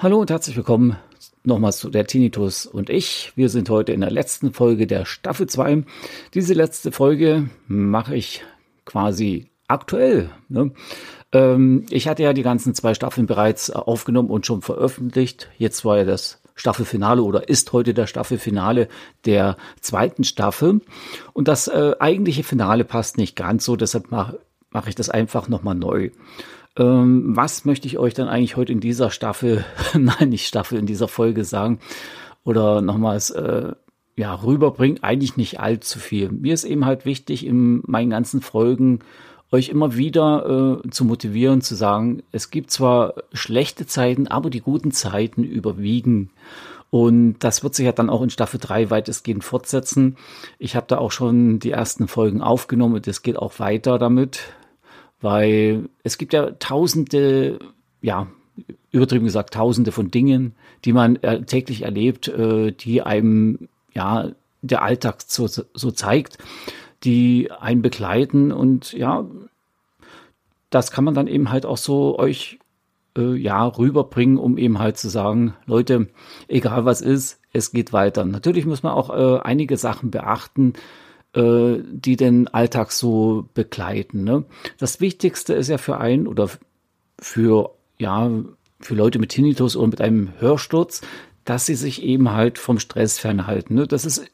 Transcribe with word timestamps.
Hallo 0.00 0.20
und 0.20 0.30
herzlich 0.30 0.56
willkommen 0.56 0.96
nochmals 1.42 1.78
zu 1.78 1.90
der 1.90 2.06
Tinnitus 2.06 2.66
und 2.66 2.88
ich. 2.88 3.32
Wir 3.34 3.48
sind 3.48 3.68
heute 3.68 3.92
in 3.92 4.00
der 4.00 4.12
letzten 4.12 4.52
Folge 4.52 4.86
der 4.86 5.04
Staffel 5.04 5.48
2. 5.48 5.82
Diese 6.34 6.54
letzte 6.54 6.92
Folge 6.92 7.50
mache 7.66 8.14
ich 8.14 8.44
quasi 8.84 9.50
aktuell. 9.66 10.30
Ne? 10.48 10.70
Ähm, 11.32 11.84
ich 11.90 12.06
hatte 12.06 12.22
ja 12.22 12.32
die 12.32 12.44
ganzen 12.44 12.74
zwei 12.74 12.94
Staffeln 12.94 13.26
bereits 13.26 13.70
aufgenommen 13.70 14.30
und 14.30 14.46
schon 14.46 14.62
veröffentlicht. 14.62 15.50
Jetzt 15.58 15.84
war 15.84 15.98
ja 15.98 16.04
das 16.04 16.40
Staffelfinale 16.58 17.22
oder 17.22 17.48
ist 17.48 17.72
heute 17.72 17.94
der 17.94 18.06
Staffelfinale 18.06 18.88
der 19.24 19.56
zweiten 19.80 20.24
Staffel. 20.24 20.80
Und 21.32 21.48
das 21.48 21.68
äh, 21.68 21.94
eigentliche 22.00 22.42
Finale 22.42 22.84
passt 22.84 23.16
nicht 23.16 23.36
ganz 23.36 23.64
so, 23.64 23.76
deshalb 23.76 24.10
mache 24.10 24.40
mach 24.70 24.86
ich 24.86 24.94
das 24.94 25.08
einfach 25.08 25.48
nochmal 25.48 25.74
neu. 25.74 26.10
Ähm, 26.76 27.36
was 27.36 27.64
möchte 27.64 27.86
ich 27.86 27.98
euch 27.98 28.12
dann 28.12 28.28
eigentlich 28.28 28.56
heute 28.56 28.72
in 28.72 28.80
dieser 28.80 29.10
Staffel, 29.10 29.64
nein, 29.94 30.28
nicht 30.28 30.46
Staffel, 30.46 30.78
in 30.78 30.86
dieser 30.86 31.08
Folge 31.08 31.44
sagen 31.44 31.78
oder 32.44 32.82
nochmals 32.82 33.30
äh, 33.30 33.72
ja, 34.16 34.34
rüberbringen? 34.34 35.02
Eigentlich 35.02 35.36
nicht 35.36 35.60
allzu 35.60 36.00
viel. 36.00 36.30
Mir 36.30 36.54
ist 36.54 36.64
eben 36.64 36.84
halt 36.84 37.04
wichtig, 37.04 37.46
in 37.46 37.82
meinen 37.86 38.10
ganzen 38.10 38.42
Folgen 38.42 38.98
euch 39.50 39.70
immer 39.70 39.96
wieder 39.96 40.82
äh, 40.84 40.90
zu 40.90 41.04
motivieren, 41.04 41.62
zu 41.62 41.74
sagen, 41.74 42.22
es 42.32 42.50
gibt 42.50 42.70
zwar 42.70 43.14
schlechte 43.32 43.86
Zeiten, 43.86 44.28
aber 44.28 44.50
die 44.50 44.60
guten 44.60 44.92
Zeiten 44.92 45.42
überwiegen. 45.42 46.30
Und 46.90 47.40
das 47.40 47.62
wird 47.62 47.74
sich 47.74 47.84
ja 47.84 47.92
dann 47.92 48.08
auch 48.08 48.22
in 48.22 48.30
Staffel 48.30 48.58
3 48.58 48.90
weitestgehend 48.90 49.44
fortsetzen. 49.44 50.16
Ich 50.58 50.74
habe 50.74 50.86
da 50.88 50.98
auch 50.98 51.12
schon 51.12 51.58
die 51.58 51.70
ersten 51.70 52.08
Folgen 52.08 52.40
aufgenommen 52.40 52.94
und 52.94 53.06
es 53.06 53.22
geht 53.22 53.36
auch 53.36 53.58
weiter 53.58 53.98
damit 53.98 54.40
weil 55.20 55.88
es 56.02 56.18
gibt 56.18 56.32
ja 56.32 56.50
tausende, 56.52 57.58
ja, 58.00 58.28
übertrieben 58.90 59.24
gesagt, 59.24 59.54
tausende 59.54 59.92
von 59.92 60.10
Dingen, 60.10 60.54
die 60.84 60.92
man 60.92 61.16
äh, 61.16 61.42
täglich 61.42 61.82
erlebt, 61.82 62.28
äh, 62.28 62.72
die 62.72 63.02
einem, 63.02 63.68
ja, 63.92 64.30
der 64.62 64.82
Alltag 64.82 65.22
so, 65.26 65.46
so 65.46 65.90
zeigt, 65.90 66.38
die 67.04 67.50
einen 67.52 67.82
begleiten 67.82 68.50
und 68.50 68.92
ja, 68.92 69.24
das 70.70 70.90
kann 70.90 71.04
man 71.04 71.14
dann 71.14 71.28
eben 71.28 71.50
halt 71.50 71.64
auch 71.64 71.76
so 71.76 72.18
euch 72.18 72.58
äh, 73.16 73.34
ja 73.34 73.66
rüberbringen, 73.66 74.38
um 74.38 74.58
eben 74.58 74.78
halt 74.78 74.98
zu 74.98 75.08
sagen, 75.08 75.54
Leute, 75.66 76.08
egal 76.48 76.84
was 76.84 77.00
ist, 77.00 77.40
es 77.52 77.72
geht 77.72 77.92
weiter. 77.92 78.24
Natürlich 78.24 78.66
muss 78.66 78.82
man 78.82 78.92
auch 78.92 79.10
äh, 79.10 79.40
einige 79.40 79.76
Sachen 79.76 80.10
beachten, 80.10 80.74
äh, 81.34 81.78
die 81.90 82.16
den 82.16 82.48
Alltag 82.48 82.92
so 82.92 83.48
begleiten. 83.54 84.24
Ne? 84.24 84.44
Das 84.78 85.00
Wichtigste 85.00 85.54
ist 85.54 85.68
ja 85.68 85.78
für 85.78 85.98
einen 85.98 86.26
oder 86.26 86.48
für, 87.20 87.74
ja, 87.98 88.30
für 88.80 88.94
Leute 88.94 89.18
mit 89.18 89.30
Tinnitus 89.30 89.76
oder 89.76 89.88
mit 89.88 90.00
einem 90.00 90.32
Hörsturz, 90.38 91.00
dass 91.44 91.66
sie 91.66 91.74
sich 91.74 92.02
eben 92.02 92.32
halt 92.32 92.58
vom 92.58 92.78
Stress 92.78 93.18
fernhalten. 93.18 93.74
Ne? 93.74 93.86
Das 93.86 94.04
ist 94.04 94.30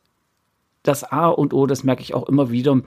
das 0.83 1.05
A 1.05 1.29
und 1.29 1.55
O, 1.55 1.67
das 1.67 1.85
merke 1.85 2.03
ich 2.03 2.15
auch 2.15 2.29
immer 2.29 2.51
wieder. 2.51 2.81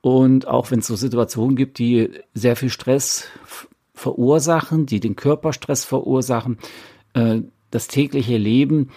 Und 0.00 0.48
auch 0.48 0.70
wenn 0.70 0.80
es 0.80 0.86
so 0.86 0.96
Situationen 0.96 1.56
gibt, 1.56 1.78
die 1.78 2.10
sehr 2.34 2.56
viel 2.56 2.70
Stress 2.70 3.26
verursachen, 4.00 4.86
die 4.86 4.98
den 4.98 5.14
Körperstress 5.14 5.84
verursachen, 5.84 6.58
äh, 7.14 7.40
das 7.70 7.86
tägliche 7.86 8.36
Leben, 8.36 8.90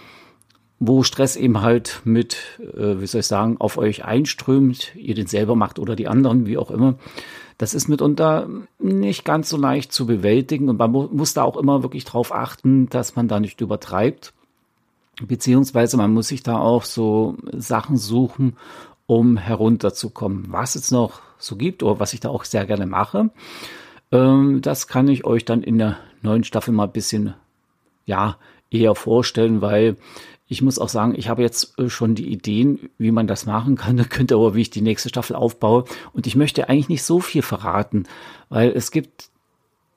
wo 0.80 1.04
Stress 1.04 1.36
eben 1.36 1.62
halt 1.62 2.02
mit, 2.06 2.38
äh, 2.60 3.00
wie 3.00 3.08
soll 3.08 3.20
ich 3.20 3.28
sagen, 3.28 3.58
auf 3.60 3.78
euch 3.78 4.06
einströmt, 4.06 4.96
ihr 4.96 5.16
den 5.16 5.28
selber 5.28 5.56
macht 5.56 5.78
oder 5.78 5.96
die 5.96 6.08
anderen, 6.08 6.46
wie 6.46 6.58
auch 6.58 6.72
immer. 6.72 6.96
Das 7.58 7.74
ist 7.74 7.88
mitunter 7.88 8.48
nicht 8.80 9.26
ganz 9.26 9.50
so 9.50 9.58
leicht 9.58 9.92
zu 9.92 10.06
bewältigen 10.06 10.70
und 10.70 10.80
man 10.80 10.92
mu 10.92 11.08
muss 11.12 11.34
da 11.34 11.44
auch 11.44 11.58
immer 11.58 11.84
wirklich 11.84 12.06
drauf 12.06 12.34
achten, 12.34 12.90
dass 12.90 13.16
man 13.16 13.28
da 13.28 13.40
nicht 13.40 13.62
übertreibt. 13.62 14.34
Beziehungsweise 15.22 15.96
man 15.98 16.12
muss 16.12 16.30
sich 16.30 16.44
da 16.44 16.58
auch 16.58 16.84
so 16.84 17.38
Sachen 17.52 17.98
suchen, 17.98 18.58
um 19.06 19.38
herunterzukommen. 19.38 20.46
Was 20.50 20.76
es 20.76 20.92
noch 20.92 21.22
so 21.38 21.56
gibt 21.56 21.84
oder 21.84 22.00
was 22.00 22.14
ich 22.14 22.20
da 22.20 22.30
auch 22.30 22.46
sehr 22.46 22.66
gerne 22.66 22.88
mache, 22.88 23.30
ähm, 24.14 24.62
das 24.62 24.88
kann 24.88 25.08
ich 25.08 25.26
euch 25.26 25.44
dann 25.44 25.64
in 25.64 25.80
der 25.80 25.98
neuen 26.22 26.44
Staffel 26.44 26.74
mal 26.74 26.86
ein 26.86 26.94
bisschen, 26.94 27.34
ja, 28.06 28.38
eher 28.70 28.96
vorstellen, 28.96 29.62
weil 29.62 29.98
ich 30.48 30.62
muss 30.62 30.78
auch 30.78 30.90
sagen, 30.90 31.16
ich 31.18 31.30
habe 31.30 31.42
jetzt 31.42 31.78
äh, 31.80 31.90
schon 31.90 32.14
die 32.16 32.32
Ideen, 32.32 32.90
wie 32.98 33.12
man 33.12 33.28
das 33.28 33.46
machen 33.46 33.76
kann. 33.76 33.98
Da 34.04 34.04
könnte 34.04 34.36
aber, 34.36 34.54
wie 34.54 34.62
ich 34.62 34.70
die 34.70 34.82
nächste 34.82 35.10
Staffel 35.10 35.36
aufbaue. 35.36 35.86
Und 36.14 36.28
ich 36.28 36.36
möchte 36.36 36.70
eigentlich 36.70 36.90
nicht 36.90 37.04
so 37.04 37.20
viel 37.20 37.42
verraten, 37.42 38.04
weil 38.50 38.70
es 38.70 38.92
gibt 38.92 39.30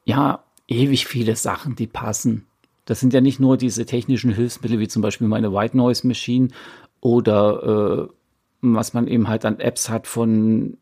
ja 0.05 0.43
ewig 0.67 1.07
viele 1.07 1.37
Sachen, 1.37 1.77
die 1.77 1.87
passen. 1.87 2.47
Das 2.87 3.01
sind 3.01 3.13
ja 3.13 3.21
nicht 3.21 3.39
nur 3.39 3.57
diese 3.57 3.85
technischen 3.85 4.33
Hilfsmittel, 4.33 4.79
wie 4.79 4.89
zum 4.89 5.03
Beispiel 5.03 5.29
meine 5.29 5.53
White 5.53 5.77
Noise 5.77 6.07
Machine 6.07 6.49
oder 7.01 8.09
äh, 8.09 8.13
was 8.63 8.95
man 8.95 9.09
eben 9.09 9.29
halt 9.29 9.45
an 9.45 9.61
Apps 9.61 9.91
hat 9.91 10.07
von 10.07 10.79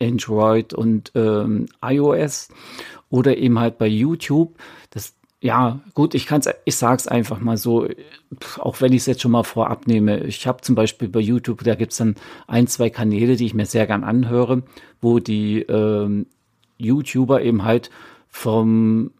Android 0.00 0.74
und 0.74 1.12
ähm, 1.14 1.66
iOS 1.82 2.48
oder 3.08 3.36
eben 3.36 3.58
halt 3.58 3.78
bei 3.78 3.86
YouTube. 3.86 4.56
Das, 4.90 5.14
ja, 5.40 5.80
gut, 5.94 6.14
ich 6.14 6.26
kann's, 6.26 6.48
ich 6.64 6.76
sag's 6.76 7.06
einfach 7.06 7.40
mal 7.40 7.56
so, 7.56 7.88
auch 8.58 8.80
wenn 8.80 8.92
ich 8.92 9.02
es 9.02 9.06
jetzt 9.06 9.22
schon 9.22 9.32
mal 9.32 9.42
vorab 9.42 9.86
nehme. 9.86 10.24
Ich 10.24 10.46
habe 10.46 10.62
zum 10.62 10.74
Beispiel 10.74 11.08
bei 11.08 11.20
YouTube, 11.20 11.64
da 11.64 11.74
gibt's 11.74 11.96
dann 11.96 12.16
ein, 12.46 12.66
zwei 12.66 12.90
Kanäle, 12.90 13.36
die 13.36 13.46
ich 13.46 13.54
mir 13.54 13.66
sehr 13.66 13.86
gern 13.86 14.04
anhöre, 14.04 14.62
wo 15.00 15.18
die 15.18 15.62
ähm, 15.62 16.26
YouTuber 16.78 17.42
eben 17.42 17.64
halt 17.64 17.90
vom 18.28 19.12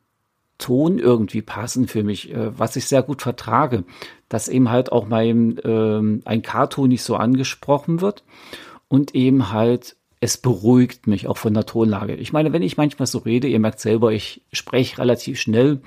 Ton 0.59 0.99
irgendwie 0.99 1.43
passen 1.43 1.89
für 1.89 2.05
mich, 2.05 2.33
äh, 2.33 2.57
was 2.59 2.77
ich 2.77 2.85
sehr 2.85 3.03
gut 3.03 3.23
vertrage, 3.23 3.85
dass 4.29 4.49
eben 4.49 4.71
halt 4.71 4.93
auch 4.93 5.09
mein 5.09 5.59
ähm, 5.65 6.23
ein 6.27 6.43
Cartoon 6.43 6.91
nicht 6.91 7.03
so 7.03 7.17
angesprochen 7.17 8.01
wird 8.01 8.25
und 8.89 9.15
eben 9.15 9.51
halt 9.53 9.97
es 10.21 10.37
beruhigt 10.37 11.07
mich 11.07 11.27
auch 11.27 11.39
von 11.39 11.55
der 11.55 11.67
Tonlage. 11.67 12.15
Ich 12.15 12.33
meine, 12.33 12.53
wenn 12.53 12.63
ich 12.63 12.77
manchmal 12.77 13.07
so 13.07 13.19
rede, 13.19 13.49
ihr 13.49 13.59
merkt 13.59 13.81
selber, 13.81 14.13
ich 14.13 14.43
spreche 14.53 14.99
relativ 14.99 15.41
schnell 15.41 15.81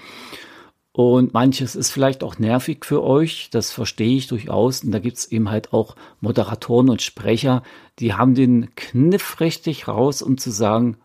und 0.92 1.34
manches 1.34 1.76
ist 1.76 1.92
vielleicht 1.92 2.24
auch 2.24 2.38
nervig 2.38 2.86
für 2.86 3.04
euch, 3.04 3.50
das 3.52 3.72
verstehe 3.72 4.16
ich 4.16 4.28
durchaus. 4.28 4.84
Und 4.84 4.92
da 4.92 5.00
gibt's 5.00 5.26
eben 5.26 5.50
halt 5.50 5.74
auch 5.74 5.96
Moderatoren 6.22 6.90
und 6.90 7.02
Sprecher, 7.02 7.64
die 8.00 8.14
haben 8.14 8.36
den 8.36 8.74
Kniff 8.76 9.40
richtig 9.40 9.88
raus, 9.88 10.22
um 10.22 10.38
zu 10.38 10.52
sagen, 10.52 10.98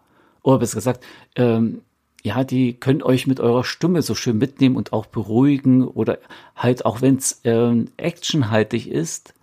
oder 0.43 0.59
besser 0.59 0.77
gesagt, 0.77 1.05
ähm, 1.37 1.83
ja, 2.23 2.45
die 2.45 2.75
können 2.75 3.03
euch 3.03 3.27
mit 3.27 3.41
eurer 3.41 3.65
Stimme 3.65 4.03
so 4.03 4.15
schön 4.15 4.39
mitnehmen 4.39 4.77
und 4.77 4.93
auch 4.93 5.07
beruhigen 5.07 5.87
oder 5.87 6.19
halt 6.57 6.85
auch 6.85 7.01
wenn 7.01 7.17
es 7.17 7.41
ähm, 7.45 7.91
actionhaltig 7.97 8.91
ist, 8.91 9.35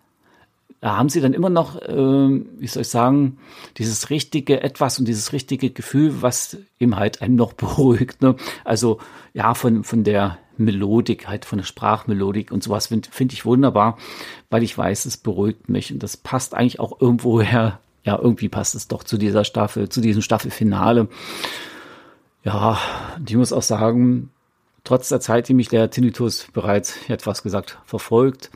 haben 0.92 1.10
sie 1.10 1.22
dann 1.22 1.34
immer 1.34 1.50
noch, 1.50 1.82
äh, 1.82 1.96
wie 1.96 2.68
soll 2.68 2.82
ich 2.82 2.90
sagen, 2.90 3.38
dieses 3.78 4.10
richtige 4.10 4.62
Etwas 4.62 5.00
und 5.00 5.08
dieses 5.08 5.34
richtige 5.34 5.72
Gefühl, 5.72 6.22
was 6.22 6.58
eben 6.80 6.96
halt 6.96 7.22
einen 7.22 7.36
noch 7.36 7.54
beruhigt. 7.54 8.22
Ne? 8.22 8.36
Also 8.64 9.00
ja, 9.34 9.54
von, 9.54 9.84
von 9.84 10.04
der 10.04 10.38
Melodik, 10.58 11.28
halt 11.28 11.46
von 11.46 11.58
der 11.58 11.66
Sprachmelodik 11.66 12.52
und 12.52 12.64
sowas 12.64 12.88
finde 12.88 13.10
find 13.12 13.34
ich 13.34 13.46
wunderbar, 13.46 13.98
weil 14.50 14.64
ich 14.64 14.78
weiß, 14.78 15.06
es 15.06 15.18
beruhigt 15.18 15.70
mich 15.70 15.92
und 15.92 16.02
das 16.04 16.18
passt 16.18 16.54
eigentlich 16.54 16.80
auch 16.80 17.02
irgendwoher, 17.02 17.80
ja, 18.04 18.18
irgendwie 18.18 18.50
passt 18.50 18.76
es 18.76 18.88
doch 18.88 19.04
zu 19.04 19.18
dieser 19.18 19.44
Staffel, 19.44 19.90
zu 19.90 20.00
diesem 20.00 20.22
Staffelfinale. 20.22 21.10
Ja, 22.44 22.78
ich 23.28 23.36
muss 23.36 23.52
auch 23.52 23.64
sagen, 23.64 24.30
trotz 24.84 25.10
der 25.10 25.20
Zeit, 25.20 25.50
die 25.50 25.56
mich 25.56 25.68
der 25.68 25.90
Tinnitus 25.90 26.48
bereits, 26.54 26.98
fast 27.20 27.44
gesagt, 27.44 27.80
verfolgt, 27.86 28.52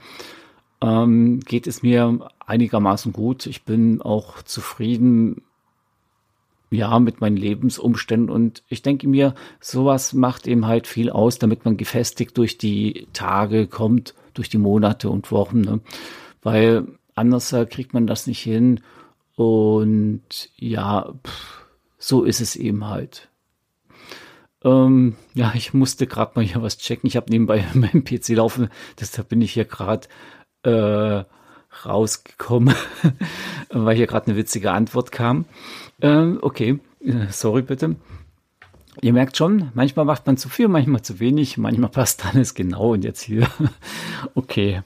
ähm, 0.81 1.39
geht 1.41 1.67
es 1.67 1.83
mir 1.83 2.29
einigermaßen 2.45 3.13
gut. 3.13 3.45
Ich 3.45 3.63
bin 3.63 4.01
auch 4.01 4.41
zufrieden, 4.43 5.41
ja, 6.71 6.99
mit 6.99 7.19
meinen 7.19 7.37
Lebensumständen 7.37 8.29
und 8.29 8.63
ich 8.67 8.81
denke 8.81 9.07
mir, 9.07 9.33
sowas 9.59 10.13
macht 10.13 10.47
eben 10.47 10.67
halt 10.67 10.85
viel 10.85 11.09
aus, 11.09 11.39
damit 11.39 11.65
man 11.65 11.77
gefestigt 11.77 12.37
durch 12.37 12.57
die 12.57 13.07
Tage 13.11 13.67
kommt, 13.67 14.13
durch 14.33 14.49
die 14.49 14.59
Monate 14.59 15.09
und 15.09 15.31
Wochen, 15.31 15.61
ne? 15.61 15.79
weil 16.43 16.87
anders 17.15 17.55
kriegt 17.69 17.93
man 17.93 18.05
das 18.05 18.27
nicht 18.27 18.41
hin 18.41 18.81
und 19.35 20.51
ja, 20.57 21.13
pff, 21.25 21.65
so 21.97 22.23
ist 22.23 22.39
es 22.39 22.55
eben 22.55 22.87
halt. 22.87 23.29
Ähm, 24.63 25.15
ja, 25.33 25.53
ich 25.55 25.73
musste 25.73 26.05
gerade 26.05 26.33
mal 26.35 26.43
hier 26.43 26.61
was 26.61 26.77
checken. 26.77 27.07
Ich 27.07 27.15
habe 27.15 27.31
nebenbei 27.31 27.65
meinen 27.73 28.03
PC 28.03 28.29
laufen, 28.29 28.69
deshalb 28.99 29.29
bin 29.29 29.41
ich 29.41 29.53
hier 29.53 29.65
gerade 29.65 30.07
äh, 30.63 31.23
rausgekommen, 31.85 32.73
weil 33.69 33.95
hier 33.95 34.07
gerade 34.07 34.27
eine 34.27 34.37
witzige 34.37 34.71
Antwort 34.71 35.11
kam. 35.11 35.45
Ähm, 36.01 36.39
okay, 36.41 36.79
äh, 37.01 37.27
sorry 37.31 37.61
bitte. 37.61 37.95
Ihr 39.01 39.13
merkt 39.13 39.37
schon, 39.37 39.71
manchmal 39.75 40.05
macht 40.05 40.25
man 40.27 40.35
zu 40.35 40.49
viel, 40.49 40.67
manchmal 40.67 41.01
zu 41.01 41.19
wenig, 41.19 41.57
manchmal 41.57 41.89
passt 41.91 42.25
alles 42.25 42.53
genau 42.53 42.93
und 42.93 43.03
jetzt 43.03 43.21
hier. 43.21 43.47
okay. 44.35 44.81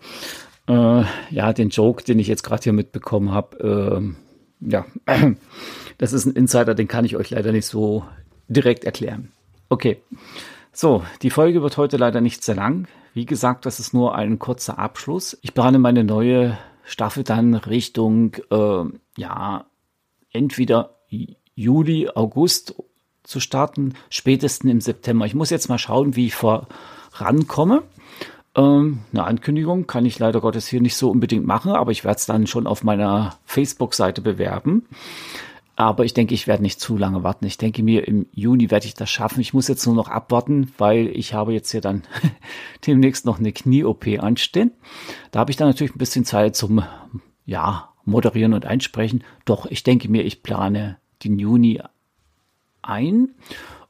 Äh, 0.67 1.03
ja, 1.29 1.53
den 1.53 1.69
Joke, 1.69 2.03
den 2.03 2.19
ich 2.19 2.27
jetzt 2.27 2.43
gerade 2.43 2.63
hier 2.63 2.73
mitbekommen 2.73 3.31
habe, 3.31 4.13
äh, 4.61 4.69
ja, 4.69 4.85
das 5.97 6.13
ist 6.13 6.25
ein 6.25 6.33
Insider, 6.33 6.75
den 6.75 6.87
kann 6.87 7.05
ich 7.05 7.17
euch 7.17 7.31
leider 7.31 7.51
nicht 7.51 7.65
so 7.65 8.05
direkt 8.47 8.85
erklären. 8.85 9.31
Okay, 9.69 9.97
so, 10.73 11.03
die 11.21 11.29
Folge 11.29 11.61
wird 11.61 11.77
heute 11.77 11.97
leider 11.97 12.19
nicht 12.19 12.43
sehr 12.43 12.55
lang. 12.55 12.87
Wie 13.13 13.25
gesagt, 13.25 13.65
das 13.65 13.79
ist 13.79 13.93
nur 13.93 14.15
ein 14.15 14.39
kurzer 14.39 14.79
Abschluss. 14.79 15.37
Ich 15.41 15.53
plane 15.53 15.77
meine 15.77 16.03
neue 16.03 16.57
Staffel 16.83 17.23
dann 17.23 17.53
Richtung, 17.53 18.35
äh, 18.51 18.83
ja, 19.15 19.65
entweder 20.31 20.97
Juli, 21.55 22.09
August 22.13 22.75
zu 23.21 23.39
starten, 23.39 23.93
spätestens 24.09 24.71
im 24.71 24.81
September. 24.81 25.25
Ich 25.25 25.35
muss 25.35 25.51
jetzt 25.51 25.69
mal 25.69 25.77
schauen, 25.77 26.15
wie 26.15 26.25
ich 26.27 26.35
vorankomme. 26.35 27.83
Ähm, 28.55 28.99
eine 29.11 29.23
Ankündigung 29.23 29.87
kann 29.87 30.05
ich 30.05 30.19
leider 30.19 30.41
Gottes 30.41 30.67
hier 30.67 30.81
nicht 30.81 30.95
so 30.95 31.09
unbedingt 31.09 31.45
machen, 31.45 31.71
aber 31.71 31.91
ich 31.91 32.03
werde 32.03 32.17
es 32.17 32.25
dann 32.25 32.47
schon 32.47 32.67
auf 32.67 32.83
meiner 32.83 33.37
Facebook-Seite 33.45 34.21
bewerben. 34.21 34.87
Aber 35.75 36.05
ich 36.05 36.13
denke, 36.13 36.35
ich 36.35 36.45
werde 36.45 36.61
nicht 36.61 36.79
zu 36.79 36.97
lange 36.97 37.23
warten. 37.23 37.45
Ich 37.45 37.57
denke 37.57 37.81
mir, 37.81 38.07
im 38.07 38.27
Juni 38.31 38.69
werde 38.69 38.85
ich 38.85 38.93
das 38.93 39.09
schaffen. 39.09 39.41
Ich 39.41 39.53
muss 39.53 39.67
jetzt 39.67 39.85
nur 39.87 39.95
noch 39.95 40.07
abwarten, 40.07 40.71
weil 40.77 41.07
ich 41.07 41.33
habe 41.33 41.53
jetzt 41.53 41.71
hier 41.71 41.81
dann 41.81 42.03
demnächst 42.87 43.25
noch 43.25 43.39
eine 43.39 43.51
Knie-OP 43.51 44.05
anstehen. 44.19 44.71
Da 45.31 45.39
habe 45.39 45.49
ich 45.49 45.57
dann 45.57 45.67
natürlich 45.67 45.95
ein 45.95 45.99
bisschen 45.99 46.25
Zeit 46.25 46.55
zum, 46.55 46.83
ja, 47.45 47.89
moderieren 48.05 48.53
und 48.53 48.65
einsprechen. 48.65 49.23
Doch 49.45 49.65
ich 49.65 49.83
denke 49.83 50.09
mir, 50.09 50.23
ich 50.23 50.43
plane 50.43 50.97
den 51.23 51.39
Juni 51.39 51.81
ein. 52.83 53.29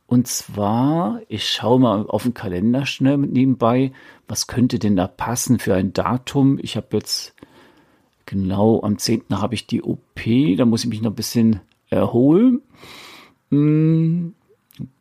Und 0.05 0.27
zwar, 0.27 1.21
ich 1.27 1.49
schaue 1.49 1.79
mal 1.79 2.07
auf 2.07 2.23
den 2.23 2.33
Kalender 2.33 2.85
schnell 2.85 3.17
nebenbei, 3.17 3.91
was 4.27 4.47
könnte 4.47 4.79
denn 4.79 4.95
da 4.95 5.07
passen 5.07 5.59
für 5.59 5.73
ein 5.75 5.91
Datum. 5.91 6.59
Ich 6.61 6.77
habe 6.77 6.87
jetzt 6.91 7.33
genau 8.25 8.81
am 8.83 8.97
10. 8.97 9.23
habe 9.31 9.55
ich 9.55 9.67
die 9.67 9.81
OP, 9.81 10.21
da 10.57 10.65
muss 10.65 10.83
ich 10.83 10.89
mich 10.89 11.01
noch 11.01 11.11
ein 11.11 11.15
bisschen 11.15 11.61
erholen. 11.93 12.61
Hm, 13.49 14.35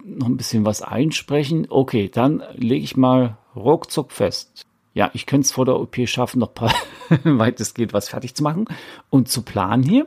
noch 0.04 0.26
ein 0.26 0.36
bisschen 0.36 0.64
was 0.64 0.82
einsprechen. 0.82 1.66
Okay, 1.68 2.10
dann 2.12 2.42
lege 2.54 2.84
ich 2.84 2.96
mal 2.96 3.38
ruckzuck 3.56 4.12
fest. 4.12 4.66
Ja, 4.94 5.10
ich 5.14 5.26
könnte 5.26 5.46
es 5.46 5.52
vor 5.52 5.64
der 5.64 5.80
OP 5.80 5.96
schaffen, 6.06 6.40
noch 6.40 6.54
paar 6.54 6.74
weitestgehend 7.24 7.92
was 7.92 8.10
fertig 8.10 8.34
zu 8.34 8.42
machen 8.42 8.66
und 9.10 9.28
zu 9.28 9.42
planen 9.42 9.82
hier. 9.82 10.06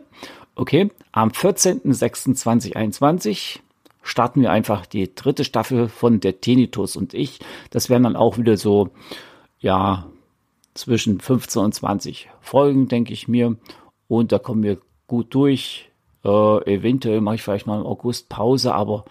Okay, 0.56 0.90
am 1.12 1.30
14.06.2021 1.30 3.60
starten 4.04 4.42
wir 4.42 4.52
einfach 4.52 4.86
die 4.86 5.14
dritte 5.14 5.44
Staffel 5.44 5.90
von 5.90 6.20
der 6.20 6.40
Tinnitus 6.40 6.96
und 6.96 7.16
ich. 7.16 7.40
Das 7.72 7.90
wären 7.90 8.04
dann 8.04 8.16
auch 8.16 8.38
wieder 8.38 8.56
so, 8.56 8.92
ja, 9.60 10.06
zwischen 10.76 11.20
15 11.20 11.62
und 11.62 11.74
20 11.74 12.30
Folgen, 12.40 12.88
denke 12.88 13.12
ich 13.14 13.28
mir. 13.28 13.58
Und 14.08 14.32
da 14.32 14.40
kommen 14.40 14.62
wir 14.62 14.78
gut 15.08 15.34
durch. 15.34 15.90
Äh, 16.26 16.74
eventuell 16.74 17.22
mache 17.22 17.36
ich 17.36 17.44
vielleicht 17.44 17.68
mal 17.68 17.80
im 17.80 17.86
August 17.86 18.30
Pause, 18.30 18.74
aber 18.74 19.06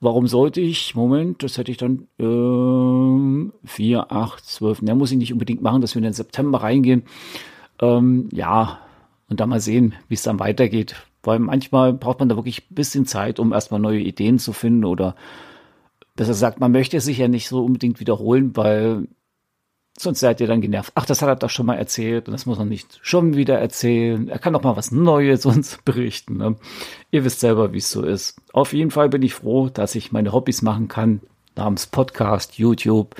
warum 0.00 0.26
sollte 0.26 0.60
ich? 0.60 0.96
Moment, 0.96 1.42
das 1.44 1.56
hätte 1.56 1.70
ich 1.70 1.78
dann 1.78 2.08
äh, 2.18 3.66
4, 3.66 4.12
8, 4.12 4.44
12. 4.44 4.82
Ne, 4.82 4.94
muss 4.96 5.12
ich 5.12 5.18
nicht 5.18 5.32
unbedingt 5.32 5.62
machen, 5.62 5.80
dass 5.80 5.94
wir 5.94 6.00
in 6.00 6.04
den 6.04 6.12
September 6.12 6.62
reingehen. 6.62 7.04
Ähm, 7.80 8.28
ja, 8.32 8.80
und 9.28 9.38
dann 9.38 9.48
mal 9.48 9.60
sehen, 9.60 9.94
wie 10.08 10.14
es 10.14 10.22
dann 10.22 10.40
weitergeht. 10.40 10.96
Weil 11.22 11.38
manchmal 11.38 11.92
braucht 11.92 12.18
man 12.18 12.28
da 12.28 12.36
wirklich 12.36 12.62
ein 12.70 12.74
bisschen 12.74 13.06
Zeit, 13.06 13.38
um 13.38 13.52
erstmal 13.52 13.80
neue 13.80 14.00
Ideen 14.00 14.38
zu 14.38 14.52
finden 14.52 14.84
oder 14.84 15.14
besser 16.16 16.30
gesagt, 16.30 16.58
man 16.58 16.72
möchte 16.72 17.00
sich 17.00 17.18
ja 17.18 17.28
nicht 17.28 17.48
so 17.48 17.64
unbedingt 17.64 18.00
wiederholen, 18.00 18.56
weil 18.56 19.06
Sonst 20.00 20.20
seid 20.20 20.40
ihr 20.40 20.46
dann 20.46 20.60
genervt. 20.60 20.92
Ach, 20.94 21.06
das 21.06 21.22
hat 21.22 21.28
er 21.28 21.34
doch 21.34 21.50
schon 21.50 21.66
mal 21.66 21.74
erzählt 21.74 22.28
und 22.28 22.32
das 22.32 22.46
muss 22.46 22.58
er 22.58 22.64
nicht 22.64 23.00
schon 23.02 23.34
wieder 23.34 23.58
erzählen. 23.58 24.28
Er 24.28 24.38
kann 24.38 24.52
doch 24.52 24.62
mal 24.62 24.76
was 24.76 24.92
Neues 24.92 25.44
uns 25.44 25.78
berichten. 25.84 26.36
Ne? 26.36 26.54
Ihr 27.10 27.24
wisst 27.24 27.40
selber, 27.40 27.72
wie 27.72 27.78
es 27.78 27.90
so 27.90 28.04
ist. 28.04 28.40
Auf 28.52 28.72
jeden 28.72 28.92
Fall 28.92 29.08
bin 29.08 29.22
ich 29.22 29.34
froh, 29.34 29.68
dass 29.68 29.96
ich 29.96 30.12
meine 30.12 30.32
Hobbys 30.32 30.62
machen 30.62 30.86
kann, 30.86 31.20
namens 31.56 31.88
Podcast, 31.88 32.58
YouTube. 32.58 33.16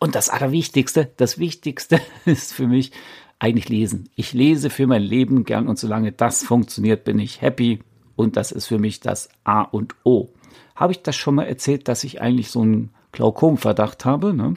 Und 0.00 0.16
das 0.16 0.30
Allerwichtigste, 0.30 1.10
das 1.16 1.38
Wichtigste 1.38 2.00
ist 2.24 2.54
für 2.54 2.66
mich 2.66 2.90
eigentlich 3.38 3.68
lesen. 3.68 4.10
Ich 4.16 4.32
lese 4.32 4.68
für 4.68 4.88
mein 4.88 5.02
Leben 5.02 5.44
gern 5.44 5.68
und 5.68 5.78
solange 5.78 6.10
das 6.10 6.42
funktioniert, 6.42 7.04
bin 7.04 7.20
ich 7.20 7.40
happy. 7.40 7.80
Und 8.16 8.36
das 8.36 8.50
ist 8.50 8.66
für 8.66 8.78
mich 8.80 8.98
das 8.98 9.28
A 9.44 9.62
und 9.62 9.94
O. 10.02 10.30
Habe 10.74 10.92
ich 10.92 11.02
das 11.02 11.14
schon 11.14 11.36
mal 11.36 11.44
erzählt, 11.44 11.86
dass 11.86 12.02
ich 12.02 12.20
eigentlich 12.20 12.50
so 12.50 12.64
ein 12.64 12.90
Glaukomverdacht 13.12 14.04
habe. 14.04 14.34
Ne? 14.34 14.54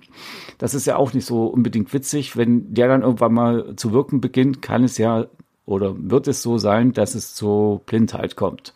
Das 0.58 0.74
ist 0.74 0.86
ja 0.86 0.98
auch 0.98 1.14
nicht 1.14 1.26
so 1.26 1.46
unbedingt 1.46 1.94
witzig. 1.94 2.38
Wenn 2.38 2.74
der 2.74 2.88
dann 2.88 3.02
irgendwann 3.02 3.34
mal 3.34 3.76
zu 3.76 3.92
wirken 3.92 4.22
beginnt, 4.22 4.62
kann 4.62 4.84
es 4.84 4.98
ja 4.98 5.26
oder 5.66 5.96
wird 5.98 6.28
es 6.28 6.42
so 6.42 6.58
sein, 6.58 6.94
dass 6.94 7.16
es 7.16 7.34
zur 7.34 7.80
Blindheit 7.80 8.36
kommt. 8.36 8.74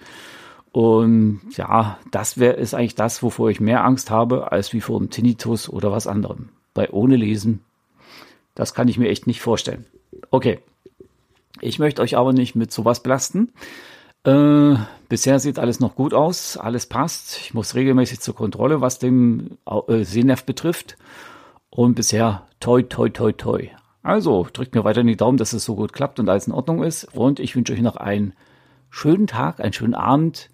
Und 0.71 1.41
ja, 1.51 1.97
das 2.11 2.37
wäre 2.37 2.53
ist 2.53 2.73
eigentlich 2.73 2.95
das, 2.95 3.23
wovor 3.23 3.49
ich 3.49 3.59
mehr 3.59 3.83
Angst 3.83 4.11
habe, 4.11 4.51
als 4.51 4.73
wie 4.73 4.81
vor 4.81 4.99
einem 4.99 5.09
Tinnitus 5.09 5.69
oder 5.69 5.91
was 5.91 6.07
anderem. 6.07 6.49
Bei 6.73 6.89
ohne 6.91 7.15
Lesen, 7.15 7.61
das 8.55 8.73
kann 8.73 8.87
ich 8.87 8.97
mir 8.97 9.09
echt 9.09 9.27
nicht 9.27 9.41
vorstellen. 9.41 9.85
Okay. 10.29 10.59
Ich 11.59 11.79
möchte 11.79 12.03
euch 12.03 12.15
aber 12.15 12.33
nicht 12.33 12.55
mit 12.55 12.71
sowas 12.71 13.01
belasten. 13.01 13.51
Äh, 14.27 14.75
bisher 15.07 15.39
sieht 15.39 15.57
alles 15.57 15.79
noch 15.79 15.95
gut 15.95 16.13
aus, 16.13 16.57
alles 16.57 16.85
passt. 16.85 17.39
Ich 17.39 17.53
muss 17.53 17.75
regelmäßig 17.75 18.19
zur 18.19 18.35
Kontrolle, 18.35 18.81
was 18.81 18.99
den 18.99 19.57
äh, 19.65 20.03
Sehnerv 20.03 20.43
betrifft. 20.43 20.97
Und 21.69 21.95
bisher 21.95 22.45
toi, 22.59 22.81
toi, 22.81 23.07
toi, 23.09 23.31
toi. 23.31 23.69
Also 24.03 24.45
drückt 24.51 24.75
mir 24.75 24.83
weiter 24.83 25.01
in 25.01 25.07
die 25.07 25.15
Daumen, 25.15 25.37
dass 25.37 25.53
es 25.53 25.63
so 25.63 25.75
gut 25.75 25.93
klappt 25.93 26.19
und 26.19 26.27
alles 26.27 26.47
in 26.47 26.53
Ordnung 26.53 26.83
ist. 26.83 27.05
Und 27.15 27.39
ich 27.39 27.55
wünsche 27.55 27.71
euch 27.71 27.81
noch 27.81 27.95
einen 27.95 28.33
schönen 28.89 29.27
Tag, 29.27 29.61
einen 29.61 29.73
schönen 29.73 29.95
Abend. 29.95 30.49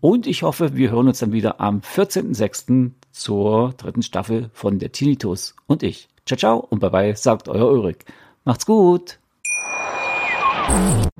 Und 0.00 0.26
ich 0.26 0.42
hoffe, 0.42 0.76
wir 0.76 0.90
hören 0.90 1.08
uns 1.08 1.18
dann 1.18 1.32
wieder 1.32 1.60
am 1.60 1.80
14.06. 1.80 2.92
zur 3.10 3.74
dritten 3.76 4.02
Staffel 4.02 4.48
von 4.54 4.78
der 4.78 4.92
Tinnitus 4.92 5.56
und 5.66 5.82
ich. 5.82 6.08
Ciao, 6.24 6.38
ciao 6.38 6.58
und 6.58 6.80
bye 6.80 6.90
bye, 6.90 7.14
sagt 7.16 7.50
euer 7.50 7.70
Ulrich. 7.70 7.98
Macht's 8.44 8.64
gut. 8.64 9.18